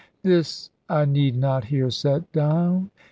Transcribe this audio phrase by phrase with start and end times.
[0.23, 2.89] This I need not here set down.